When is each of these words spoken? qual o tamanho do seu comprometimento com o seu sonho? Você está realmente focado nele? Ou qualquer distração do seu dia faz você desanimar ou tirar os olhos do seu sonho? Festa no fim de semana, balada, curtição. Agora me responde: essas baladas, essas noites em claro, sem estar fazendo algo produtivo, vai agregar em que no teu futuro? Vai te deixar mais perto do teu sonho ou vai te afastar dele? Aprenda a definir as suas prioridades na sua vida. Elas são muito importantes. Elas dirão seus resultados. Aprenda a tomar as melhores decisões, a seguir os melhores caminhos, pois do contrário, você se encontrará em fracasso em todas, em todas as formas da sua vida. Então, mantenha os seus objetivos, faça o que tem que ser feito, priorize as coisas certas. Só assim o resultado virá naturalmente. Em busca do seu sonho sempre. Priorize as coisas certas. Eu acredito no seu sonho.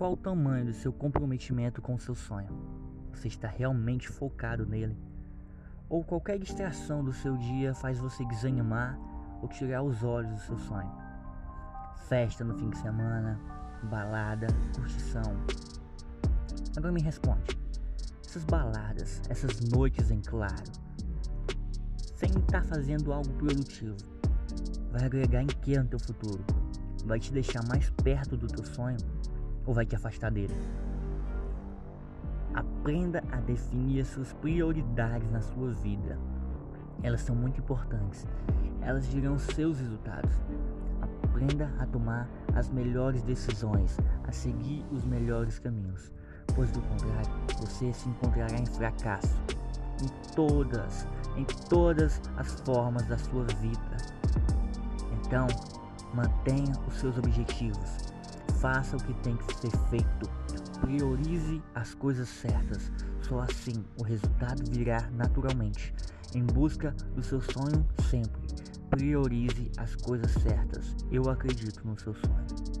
qual 0.00 0.14
o 0.14 0.16
tamanho 0.16 0.64
do 0.64 0.72
seu 0.72 0.94
comprometimento 0.94 1.82
com 1.82 1.94
o 1.94 1.98
seu 2.00 2.14
sonho? 2.14 2.48
Você 3.12 3.28
está 3.28 3.46
realmente 3.46 4.08
focado 4.08 4.64
nele? 4.64 4.96
Ou 5.90 6.02
qualquer 6.02 6.38
distração 6.38 7.04
do 7.04 7.12
seu 7.12 7.36
dia 7.36 7.74
faz 7.74 7.98
você 7.98 8.24
desanimar 8.24 8.98
ou 9.42 9.48
tirar 9.50 9.82
os 9.82 10.02
olhos 10.02 10.32
do 10.32 10.40
seu 10.40 10.56
sonho? 10.56 10.90
Festa 12.08 12.42
no 12.42 12.58
fim 12.58 12.70
de 12.70 12.78
semana, 12.78 13.38
balada, 13.90 14.46
curtição. 14.74 15.36
Agora 16.78 16.92
me 16.92 17.02
responde: 17.02 17.58
essas 18.26 18.42
baladas, 18.44 19.20
essas 19.28 19.60
noites 19.68 20.10
em 20.10 20.22
claro, 20.22 20.72
sem 22.14 22.30
estar 22.30 22.64
fazendo 22.64 23.12
algo 23.12 23.30
produtivo, 23.34 23.98
vai 24.90 25.04
agregar 25.04 25.42
em 25.42 25.46
que 25.46 25.78
no 25.78 25.84
teu 25.84 26.00
futuro? 26.00 26.42
Vai 27.04 27.20
te 27.20 27.30
deixar 27.30 27.62
mais 27.68 27.90
perto 27.90 28.34
do 28.34 28.46
teu 28.46 28.64
sonho 28.64 28.96
ou 29.66 29.74
vai 29.74 29.86
te 29.86 29.96
afastar 29.96 30.30
dele? 30.30 30.54
Aprenda 32.54 33.22
a 33.30 33.36
definir 33.36 34.00
as 34.00 34.08
suas 34.08 34.32
prioridades 34.32 35.30
na 35.30 35.40
sua 35.40 35.72
vida. 35.72 36.18
Elas 37.02 37.20
são 37.20 37.34
muito 37.34 37.60
importantes. 37.60 38.26
Elas 38.82 39.08
dirão 39.08 39.38
seus 39.38 39.78
resultados. 39.78 40.32
Aprenda 41.00 41.70
a 41.78 41.86
tomar 41.86 42.28
as 42.54 42.68
melhores 42.68 43.22
decisões, 43.22 43.96
a 44.24 44.32
seguir 44.32 44.84
os 44.90 45.04
melhores 45.04 45.58
caminhos, 45.58 46.12
pois 46.54 46.70
do 46.72 46.80
contrário, 46.82 47.32
você 47.60 47.92
se 47.92 48.08
encontrará 48.08 48.56
em 48.56 48.66
fracasso 48.66 49.40
em 50.02 50.34
todas, 50.34 51.06
em 51.36 51.44
todas 51.68 52.20
as 52.36 52.60
formas 52.60 53.06
da 53.06 53.18
sua 53.18 53.44
vida. 53.60 53.96
Então, 55.20 55.46
mantenha 56.14 56.72
os 56.86 56.94
seus 56.94 57.16
objetivos, 57.18 58.12
faça 58.60 58.96
o 58.96 59.02
que 59.02 59.14
tem 59.22 59.36
que 59.36 59.54
ser 59.54 59.70
feito, 59.88 60.30
priorize 60.80 61.62
as 61.74 61.94
coisas 61.94 62.28
certas. 62.28 62.92
Só 63.22 63.40
assim 63.40 63.84
o 63.98 64.04
resultado 64.04 64.62
virá 64.70 65.08
naturalmente. 65.12 65.94
Em 66.34 66.44
busca 66.44 66.94
do 67.14 67.22
seu 67.22 67.40
sonho 67.40 67.86
sempre. 68.08 68.40
Priorize 68.90 69.70
as 69.78 69.96
coisas 69.96 70.30
certas. 70.32 70.94
Eu 71.10 71.28
acredito 71.28 71.80
no 71.86 71.98
seu 71.98 72.14
sonho. 72.14 72.79